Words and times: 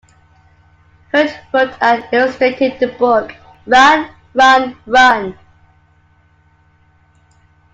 Hurd 1.13 1.29
wrote 1.53 1.75
and 1.79 2.03
illustrated 2.11 2.79
the 2.79 2.87
book 2.97 3.35
"Run, 3.67 4.09
Run, 4.33 4.75
Run". 4.87 5.37